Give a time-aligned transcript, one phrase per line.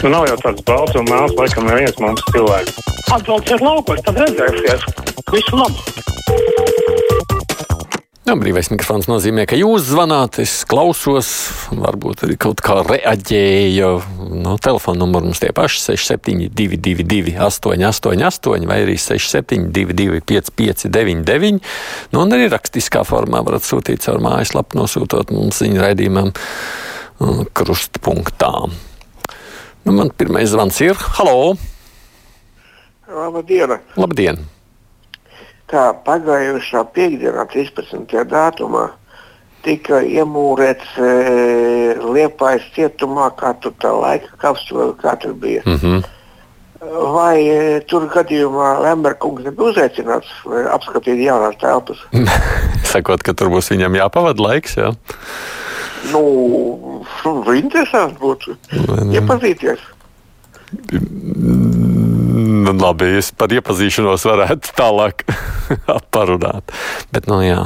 [0.00, 2.78] Nu, nav jau tāds balts un mēls, laikam, neviens mums cilvēks.
[3.12, 4.86] Atbrauciet laukos, tad redzēsies.
[5.28, 5.76] Visu labu!
[8.24, 11.28] Jā, brīvais mikrofons nozīmē, ka jūs zvanāt, es klausos,
[11.74, 13.92] varbūt arī kaut kā reaģēju.
[14.40, 21.58] No telefona numuru mums tie paši 6722, 888, vai arī 672, 559,
[22.14, 28.54] nu, un arī rakstiskā formā varat sūtīt caur mājaslapu, nosūtot mums ziņu raidījumam uh, krustpunktā.
[29.84, 31.56] Nu, man pirmais zvans ir Halo!
[33.10, 33.78] Labdien!
[33.96, 34.44] Labdien!
[35.70, 38.24] kā pagājušā piekdienā, 13.
[38.30, 38.88] datumā,
[39.64, 41.10] tika iemūrēts e,
[42.00, 45.62] Liepājas cietumā, kā tur tā laika kapsula, kā tur bija.
[45.66, 46.02] Mm -hmm.
[47.14, 50.30] Vai e, tur gadījumā Lemberkungs nebija uzaicināts
[50.72, 51.98] apskatīt jaunās telpas?
[52.92, 54.94] Sakot, ka tur būs viņam jāpavada laiks, jā?
[56.10, 57.02] Nu,
[57.54, 58.56] interesanti būtu
[59.14, 59.82] iepazīties.
[62.60, 65.24] Nu, labi, es par iepazīšanos varētu tālāk
[66.14, 66.72] parunāt.
[67.12, 67.64] Bet, nu, jā,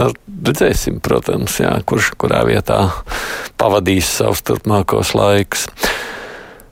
[0.00, 0.10] nu,
[0.48, 2.82] redzēsim, protams, jā, kurš kurā vietā
[3.60, 5.68] pavadīs savus turpmākos laikus.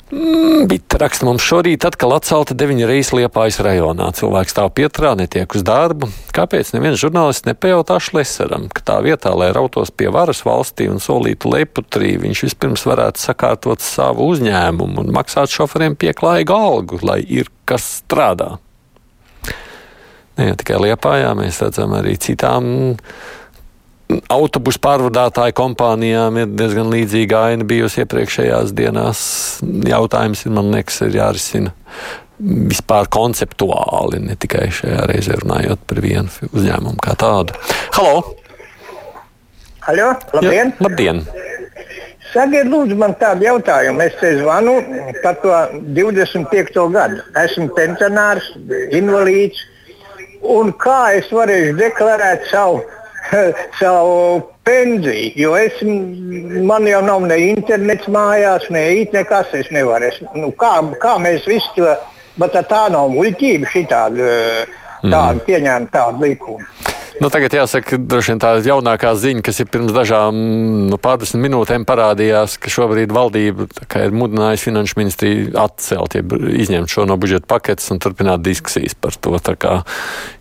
[0.08, 4.06] Mm, Bita raksta mums šorīt atkal atcelta deviņa reizes Liepājas rajonā.
[4.16, 6.08] Cilvēks stāv pietrā, netiek uz darbu.
[6.32, 11.52] Kāpēc neviens žurnālists nepajautā Šleseram, ka tā vietā, lai rautos pie varas valstī un solītu
[11.52, 18.00] leputrī, viņš vispirms varētu sakārtot savu uzņēmumu un maksāt šoferiem pieklājīgu algu, lai ir kas
[18.00, 18.54] strādā?
[20.38, 22.88] Ne jau tikai Liepājā, mēs redzam arī citām
[24.32, 29.20] autobusu pārvadātāju kompānijām ir diezgan līdzīga aina bijusi iepriekšējās dienās.
[29.88, 31.74] Jautājums ir, man liekas, ir jārisina
[32.38, 37.56] vispār konceptuāli, ne tikai šajā reizē runājot par vienu uzņēmumu kā tādu.
[37.96, 38.20] Halo!
[39.88, 40.74] Halo, labdien!
[40.74, 41.24] Jā, labdien!
[42.28, 44.04] Sakiet, lūdzu, man tādu jautājumu.
[44.04, 44.74] Es te zvanu
[45.22, 45.54] par to
[45.96, 46.76] 25.
[46.92, 47.22] gadu.
[47.40, 48.50] Esmu pensionārs,
[48.92, 49.64] invalīds.
[50.44, 52.84] Un kā es varēšu deklarēt savu
[53.80, 55.80] savu pensiju, jo es,
[56.68, 59.52] man jau nav ne internets mājās, ne it nekas.
[59.56, 60.10] Es nevaru.
[60.10, 61.94] Es, nu, kā, kā mēs visi to,
[62.40, 64.34] bet tā nav muļķība šitāda,
[65.04, 65.44] tāda mm.
[65.48, 66.66] pieņēma tādu likumu.
[67.18, 70.36] Nu, tagad jāsaka, droši vien tā jaunākā ziņa, kas ir pirms dažām
[70.86, 73.66] nu, pārdesmit minūtēm parādījās, ka šobrīd valdība
[74.04, 76.22] ir mudinājusi finanšu ministriju atcelt, ja
[76.62, 79.34] izņemt šo no budžeta paketes un turpināt diskusijas par to.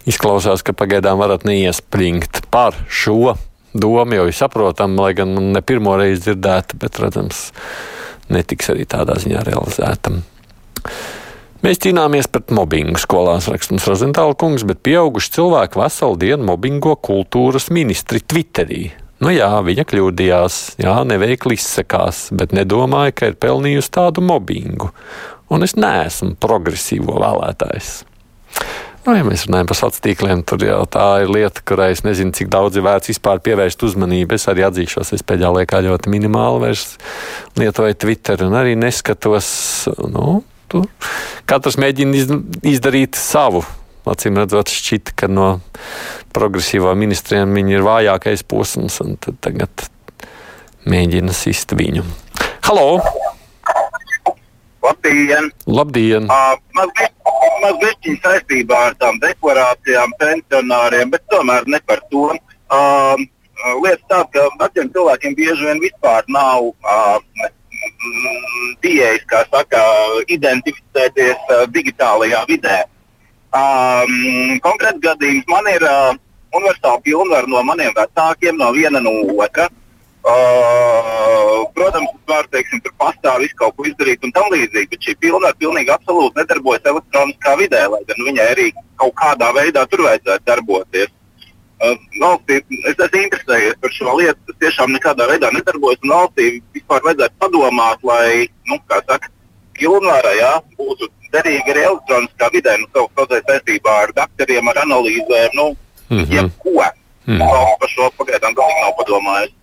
[0.07, 3.33] Izklausās, ka pagaidām varat neiespringt par šo
[3.73, 7.47] domu, jo ir saprotam, lai gan ne pirmo reizi dzirdēta, bet, redzams,
[8.29, 10.13] netiks arī tādā ziņā realizēta.
[11.65, 16.93] Mēs cīnāmies pret mobbingu skolās, raksta mums Rozentāla kungs, bet pieauguši cilvēki veselu dienu mobbingo
[17.01, 18.91] kultūras ministri Twitterī.
[19.25, 24.91] Nu jā, viņa kļūdījās, jā, neveikli izsakās, bet nedomāja, ka ir pelnījusi tādu mobbingu.
[25.49, 27.95] Un es neesmu progresīvo vēlētājs.
[29.07, 32.35] Nu, ja mēs runājam par sociāliem tīkliem, tad jau tā ir lieta, kurai es nezinu,
[32.35, 34.35] cik daudz ir vērts vispār pievērst uzmanību.
[34.35, 36.75] Es arī atzīšos, es pēdējā laikā ļoti minimāli
[37.57, 39.49] lietoju Twitter un arī neskatos.
[40.11, 40.41] Nu,
[40.71, 40.87] Tur
[41.47, 43.63] katrs mēģina izdarīt savu.
[44.07, 45.47] Acīm redzot, šķita, ka no
[46.35, 49.87] progresīvā ministriem viņi ir vājākais posms, un tagad
[50.87, 52.05] mēģina sist viņu.
[52.67, 53.01] Halo!
[54.87, 55.49] Labdien!
[55.67, 56.29] Labdien.
[56.31, 57.11] Uh, mazliet,
[57.65, 62.29] mazliet saistībā ar tām deklarācijām pensionāriem, bet tomēr ne par to.
[62.71, 63.19] Uh,
[63.81, 67.17] Lietas tādas, ka veciem cilvēkiem bieži vien vispār nav uh,
[68.83, 69.81] pieejas, kā saka,
[70.33, 72.83] identificēties uh, digitālajā vidē.
[73.57, 76.13] Um, konkrēts gadījums man ir uh,
[76.53, 79.69] universāla pilnvara no maniem vecākiem, no viena no otra.
[80.27, 85.15] Uh, protams, var teiksim, tur pastāv visu kaut ko izdarīt un tam līdzīgi, bet šī
[85.23, 88.65] pilnvara pilnīgi absolūti nedarbojas elektroniskā vidē, lai gan viņai arī
[88.99, 91.13] kaut kādā veidā tur vajadzētu darboties.
[91.77, 92.57] Uh, valstī,
[92.89, 94.39] es esmu interesējies par šo lietu.
[94.47, 95.99] Tas tiešām nekādā veidā nedarbojas.
[96.09, 99.29] Valstī vispār vajadzētu padomāt, lai, nu, kā saka,
[99.77, 105.53] pilnvara jā, būtu derīga arī elektroniskā vidē, nu, kaut kādā saistībā ar doktoriem, ar analīzēm,
[105.59, 105.67] nu,
[106.09, 106.33] mm -hmm.
[106.33, 106.89] jebko.
[107.27, 107.77] Mm -hmm.
[107.79, 109.53] Par šo pagaidām galīgi nav padomājis.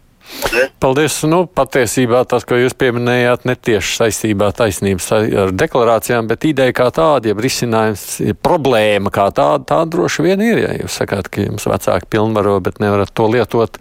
[0.83, 1.17] Paldies.
[1.29, 7.31] Nu, patiesībā tas, ko jūs pieminējāt, netieši saistībā taisnības ar deklarācijām, bet ideja kā tāda,
[7.31, 10.63] ja risinājums, ja problēma kā tāda, tā droši vien ir.
[10.65, 13.79] Ja jūs sakāt, ka jums vecāki pilnvaro, bet nevarat to lietot,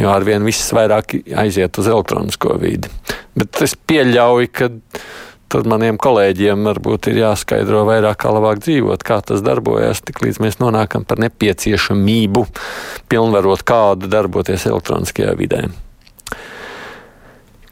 [0.00, 2.90] jo arvien viss vairāk aiziet uz elektronisko vidi.
[3.38, 4.70] Bet es pieļauju, ka
[5.54, 10.42] tad maniem kolēģiem varbūt ir jāskaidro vairāk, kā labāk dzīvot, kā tas darbojas, tik līdz
[10.42, 12.46] mēs nonākam par nepieciešamību
[13.12, 15.66] pilnvarot kādu darboties elektroniskajā vidē.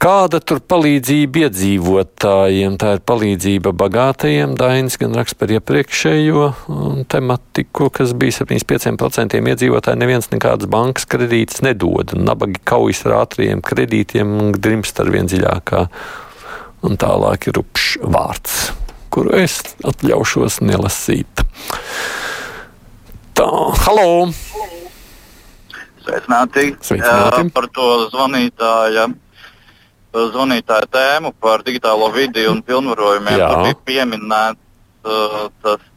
[0.03, 2.73] Kāda tur palīdzība iedzīvotājiem?
[2.75, 4.57] Tā ir palīdzība bagātajiem.
[4.59, 6.49] Dainis gan raksta par iepriekšējo
[7.07, 10.01] tematiku, kas bija 75% iedzīvotāji.
[10.01, 12.11] Neviens nekādas bankas kredītas nedod.
[12.19, 15.85] Nabagi kaujas ar ātriem kredītiem un drimst ar vien dziļākā.
[16.83, 18.55] Un tālāk ir upšs vārds,
[19.13, 21.43] kuru es atļaušos nelasīt.
[23.39, 23.45] Tā,
[23.85, 24.27] halo!
[26.03, 26.73] Sveicināti!
[26.83, 27.45] Sveicināti.
[27.55, 29.07] Par to zvanītāja,
[30.11, 33.39] zvanītāja tēmu par digitālo vidi un pilnvarojumiem.
[33.39, 33.47] Jā.
[33.53, 34.59] Tur bija pieminēts
[35.07, 35.87] uh, tas,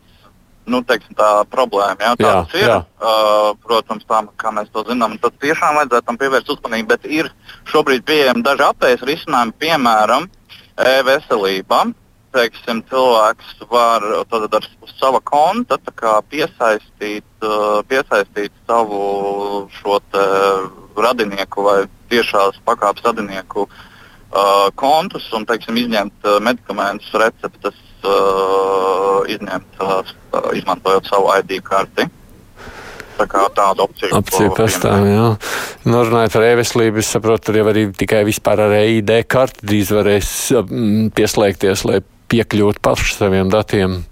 [0.70, 1.98] nu, teiksim, tā problēma.
[1.98, 2.68] Jā, Jā, tāds ir.
[2.70, 2.78] jā.
[3.02, 7.34] Uh, protams, tā, kā mēs to zinām, tad tiešām vajadzētu tam pievērst uzmanību, bet ir
[7.74, 10.30] šobrīd pieejami daži apējas risinājumi, piemēram,
[10.76, 11.86] e-veselība.
[12.36, 14.66] Teiksim, cilvēks var tad ar
[14.98, 15.78] sava konta
[16.28, 20.00] piesaistīt, uh, piesaistīt savu šo
[21.00, 21.78] radinieku vai
[22.10, 30.14] tiešās pakāpes radinieku uh, kontus un teiksim, izņemt uh, medikamentus, receptes, uh, izņemt, uh,
[30.58, 32.08] izmantojot savu ID karti.
[33.16, 34.10] Tā kā tāda opcija.
[34.18, 35.28] Opcija pastāv, jā.
[35.88, 39.92] Nu, runājot par e-veselību, es saprotu, tur jau arī tikai vispār ar EID karti drīz
[39.96, 40.32] varēs
[41.16, 42.02] pieslēgties, lai
[42.32, 44.02] piekļūtu paši saviem datiem.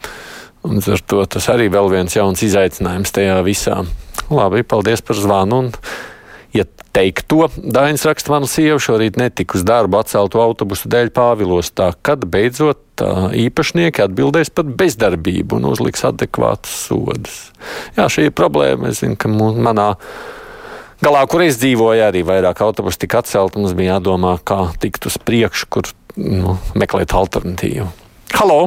[0.65, 3.83] Un ar to tas arī vēl viens jauns izaicinājums tajā visā.
[4.33, 5.67] Labi, paldies par zvanu.
[6.55, 6.62] Ja
[6.95, 11.73] teikt to, Dainis raksta, mana sieva šorīt netika uz darbu atceltu autobusu dēļ Pāvilos.
[11.75, 13.03] Tā, kad beidzot
[13.35, 17.41] īpašnieki atbildēs par bezdarbību un uzliks adekvātus sodus.
[17.99, 18.93] Jā, šī ir problēma.
[18.93, 19.89] Es zinu, ka manā
[21.03, 23.59] galā, kur es dzīvoju, arī vairāk autobusu tika atcelti.
[23.59, 27.91] Mums bija jādomā, kā tikt uz priekšu, kur nu, meklēt alternatīvu.
[28.39, 28.61] Halo!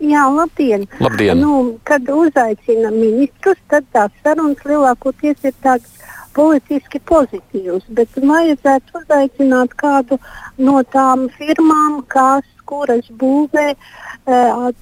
[0.00, 0.88] Jā, labdien!
[0.98, 1.38] Labdien!
[1.38, 6.00] Nu, kad uzaicina ministrus, tad tās sarunas lielākoties ir tādas
[6.36, 10.18] politiski pozitīvas, bet vajadzētu uzaicināt kādu
[10.58, 13.76] no tām firmām, kas, kuras būvē e,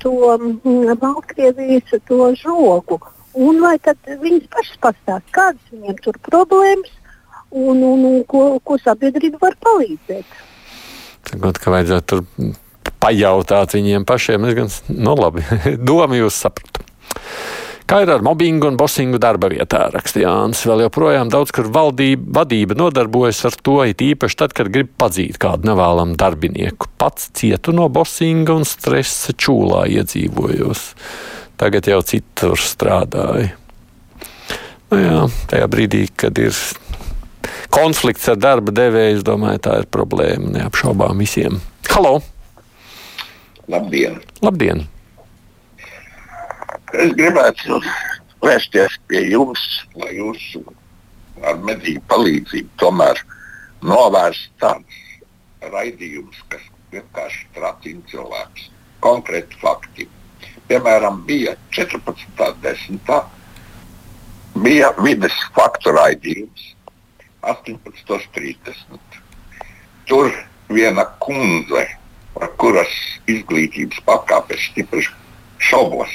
[0.03, 3.01] to mm, Baltkrievijas to žogu.
[3.39, 6.91] Un vai tad viņas pašas pastāst, kādas viņiem tur problēmas
[7.51, 10.41] un, un, un ko, ko sabiedrība var palīdzēt?
[11.29, 12.55] Tagad, ka vajadzētu tur
[12.99, 15.45] pajautāt viņiem pašiem, es gan, nu labi,
[15.89, 16.85] domu jūs sapratu.
[17.89, 20.61] Kā ir ar mobbingu un bosingu darba vietā, raksta Jānis.
[20.69, 25.39] Vēl joprojām daudz, kur valdība, vadība nodarbojas ar to, it īpaši tad, kad grib padzīt
[25.41, 26.91] kādu nevēlamu darbinieku.
[27.01, 30.83] Pats cietu no bosinga un stresa čūlā iedzīvojos.
[31.57, 33.55] Tagad jau citur strādāju.
[34.93, 36.61] Nu jā, tajā brīdī, kad ir
[37.73, 41.57] konflikts ar darba devēju, es domāju, tā ir problēma neapšaubām visiem.
[41.89, 42.19] Halo!
[43.65, 44.21] Labdien!
[44.45, 44.85] Labdien!
[46.99, 47.77] Es gribētu
[48.43, 49.61] vērsties pie jums,
[49.95, 50.45] lai jūs
[51.47, 53.21] ar mediju palīdzību tomēr
[53.87, 54.97] novērst tādus
[55.75, 58.65] raidījumus, kas vienkārši tracina cilvēkus.
[59.05, 60.09] Konkrēti fakti.
[60.67, 63.13] Piemēram, bija 14.10.
[64.65, 66.65] bija vides faktu raidījums
[67.47, 69.21] 18.30.
[70.11, 70.33] Tur
[70.73, 71.85] viena kundze,
[72.35, 72.99] par kuras
[73.31, 75.07] izglītības pakāpes stipri
[75.63, 76.11] šaubos,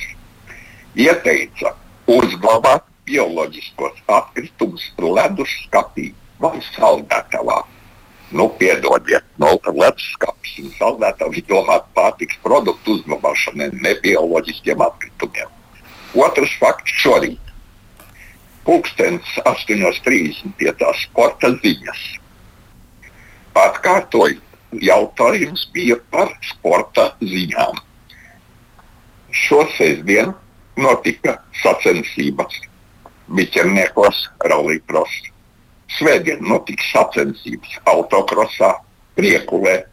[0.96, 1.74] ieteica
[2.08, 7.62] uzglabāt bioloģiskos atkritumus leduskapī vai saldētavā.
[8.34, 15.52] Nu, piedodiet, no leduskapis un saldētavas domāt pārtiks produktu uzglabāšanai, ne bioloģiskiem atkritumiem.
[16.18, 17.40] Otrs fakts šorīt.
[18.64, 22.04] Pūkstens 8.30 pie tā sporta ziņas.
[23.60, 24.40] Atkārtoju,
[24.82, 27.82] jautājums bija par sporta ziņām.
[29.34, 30.34] Šo sestdienu
[30.80, 32.60] notika sacensības
[33.34, 35.30] biķerniekos, rallija-cross.
[35.94, 38.74] Svētdien notika sacensības autokrosā,
[39.18, 39.84] priekulē.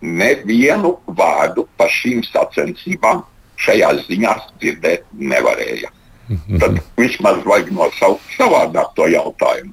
[0.00, 3.24] Nevienu vārdu par šīm sacensībām
[3.58, 5.90] šajās ziņās dzirdēt nevarēja.
[6.60, 9.72] Tad vismaz vajag nosaukt savādāk to jautājumu.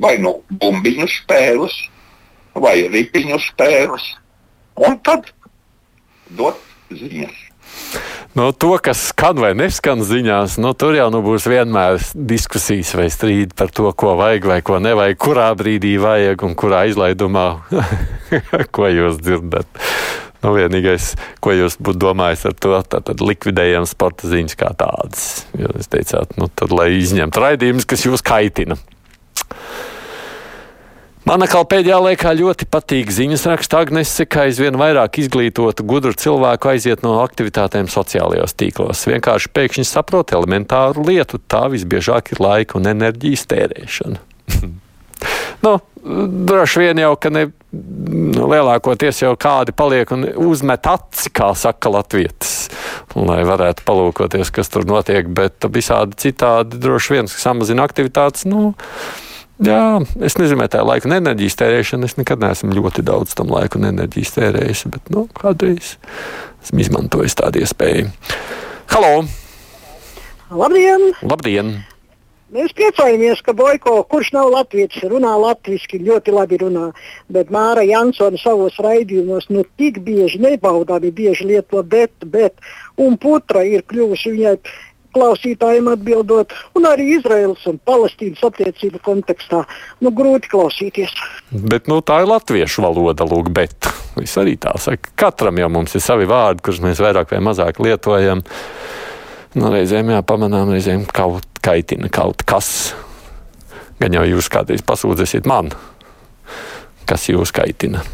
[0.00, 1.74] Vai nu bumbiņu spēles,
[2.54, 4.04] vai ripiņu spēles,
[4.86, 5.28] un tad
[6.38, 6.60] dot
[6.92, 7.42] ziņas.
[8.36, 13.06] Nu, to, kas skan vai neskan ziņās, nu, tur jau nu, būs vienmēr diskusijas vai
[13.08, 17.46] strīdi par to, ko vajag vai ko nevajag, kurā brīdī vajag un kurā izlaidumā,
[18.76, 19.80] ko jūs dzirdat.
[20.44, 25.46] Nu, vienīgais, ko jūs būtu domājis ar to, tad likvidējam sporta ziņas kā tādas.
[25.56, 28.76] Jūs teicāt, nu, tad, lai izņemtu raidījumus, kas jūs kaitina.
[31.26, 36.70] Man atkal pēdējā laikā ļoti patīk ziņas raksta Agnese, ka aizvien vairāk izglītotu gudru cilvēku
[36.70, 39.02] aiziet no aktivitātēm sociālajos tīklos.
[39.10, 44.22] Vienkārši pēkšņi saprot elementāru lietu, tā visbiežāk ir laika un enerģijas tērēšana.
[45.66, 45.74] nu,
[46.46, 51.90] droši vien jau, ka ne, nu, lielākoties jau kādi paliek un uzmet aci, kā saka
[51.98, 52.68] latvietis,
[53.18, 58.46] lai varētu palūkoties, kas tur notiek, bet visādi citādi droši vien samazina aktivitātes.
[58.46, 58.76] Nu,
[59.56, 62.08] Jā, es nezinu, tā ir laika un enerģijas tērēšana.
[62.10, 65.94] Es nekad neesmu ļoti daudz tam laika un enerģijas tērējis, bet nu, kādreiz
[66.60, 68.10] esmu izmantojis tādu iespēju.
[68.92, 69.12] Halo!
[70.52, 71.08] Labdien!
[71.24, 71.78] Labdien!
[72.54, 76.84] Mēs priecājamies, ka Boiko, kurš nav latviečs, runā latviešu, ļoti labi runā.
[77.32, 82.54] Bet Māra Jansona savos raidījumos nu, tik bieži nebaudāmi bieži lieto bet, bet,
[83.02, 84.54] un putra ir kļuvusi viņai
[85.16, 89.64] klausītājiem atbildot, un arī Izraels un Palestīnas attiecību kontekstā.
[90.04, 91.16] Nu, grūti klausīties.
[91.50, 93.90] Bet nu, tā ir latviešu valoda, lūk, bet
[94.22, 95.14] es arī tā saku.
[95.18, 98.44] Katram jau mums ir savi vārdi, kurus mēs vairāk vai mazāk lietojam.
[99.56, 102.92] Nu, reizēm jāpamanām, reizēm kaut kaitina kaut kas.
[103.96, 105.72] Gan jau jūs kādreiz pasūdzēsiet man,
[107.08, 108.04] kas jūs kaitina.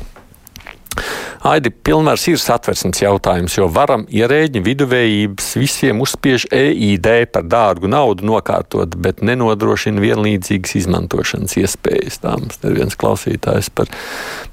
[1.42, 8.28] Aidi, pilnvērs ir satversmes jautājums, jo varam ierēģi viduvējības visiem uzspiež EID par dārgu naudu
[8.28, 12.20] nokārtot, bet nenodrošina vienlīdzīgas izmantošanas iespējas.
[12.22, 13.90] Tā mums ir viens klausītājs par,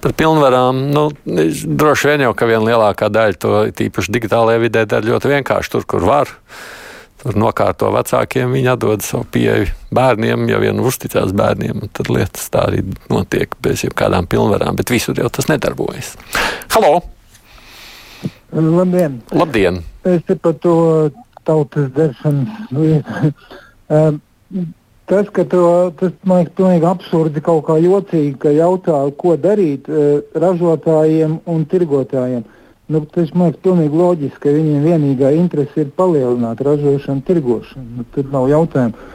[0.02, 0.82] par pilnvarām.
[0.90, 5.76] Nu, droši vien jau, ka viena lielākā daļa to tīpaši digitālajā vidē dara ļoti vienkārši
[5.76, 6.34] tur, kur var
[7.20, 12.66] tur nokārto vecākiem, viņi atdod savu pieeju bērniem, ja vien uzticās bērniem, tad lietas tā
[12.70, 16.16] arī notiek bez jebkādām pilnvarām, bet visur jau tas nedarbojas.
[16.76, 17.00] Halo!
[18.54, 19.20] Labdien!
[19.36, 19.84] Labdien.
[20.08, 20.76] Es te par to
[21.46, 22.50] tautas dzeršanas
[25.10, 25.64] tas, ka to,
[26.00, 31.66] tas man liekas pilnīgi absurdi, kaut kā jocīgi, ka jautā, ko darīt uh, ražotājiem un
[31.70, 32.46] tirgotājiem.
[32.46, 32.59] Uh,
[32.90, 38.00] Nu, tas man liekas pilnīgi loģiski, ka viņiem vienīgā interese ir palielināt ražošanu, tirgošanu.
[38.00, 39.10] Nu, tur nav jautājumu.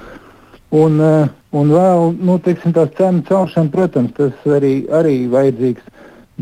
[0.75, 5.91] Un, uh, un vēl nu, teiksim, tās cenu celšana, protams, tas arī, arī vajadzīgs.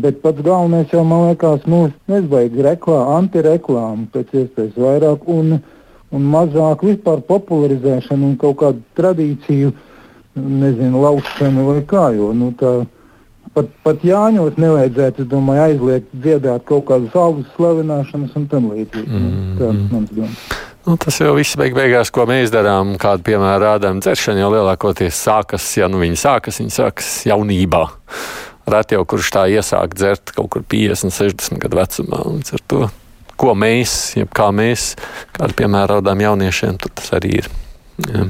[0.05, 5.57] Bet pats galvenais jau man liekas, nu, nevajag reklāmu, antireklāmu pēc iespējas vairāk un,
[6.13, 9.73] un mazāk vispār popularizēšanu un kaut kādu tradīciju,
[10.37, 12.07] nezinu, laušanu vai kā.
[12.17, 12.79] Jo, nu, tā,
[13.55, 19.09] pat, pat Jāņos nevajadzētu domāju, aizliegt dziedāt kaut kādas algas slavināšanas un tam līdzīgi.
[19.09, 19.57] Mm.
[19.61, 20.45] Tāds mans domas.
[20.83, 24.01] Nu, tas jau viss beig beigās, ko mēs darām, kādu piemēru rādām.
[24.03, 27.85] Dzeršana jau lielākoties sākas, ja nu viņi sākas, viņi sākas jaunībā.
[28.73, 32.19] Reti jau kurš tā iesāk dzert kaut kur 50, 60 gadu vecumā.
[32.27, 32.83] Līdz ar to,
[33.39, 34.93] ko mēs, jeb kā mēs,
[35.35, 37.51] kādu piemēru rādām jauniešiem, tas arī ir.
[38.03, 38.27] Ja.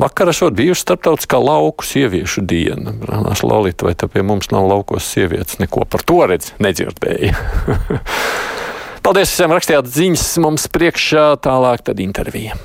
[0.00, 2.94] Vakar esot bijusi starptautiskā lauku sieviešu diena.
[3.02, 5.58] Brānās Lolita, vai te pie mums nav laukos sievietes?
[5.60, 7.34] Neko par to redz, nedzirdēju.
[9.04, 12.56] Paldies visiem rakstījāt ziņas mums priekšā, tālāk tad intervija.